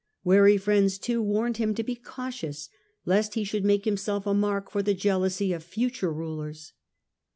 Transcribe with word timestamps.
Wary 0.23 0.57
friends, 0.57 0.97
too, 0.97 1.23
earned 1.37 1.57
him 1.57 1.75
to 1.75 1.83
be 1.83 1.93
cautious, 1.93 2.69
lest 3.05 3.35
he 3.35 3.43
should 3.43 3.63
make 3.63 3.85
himself 3.85 4.25
a 4.25 4.33
mark 4.33 4.71
for 4.71 4.81
the 4.81 4.95
jealousy 4.95 5.53
of 5.53 5.63
future 5.63 6.11
rulers. 6.11 6.73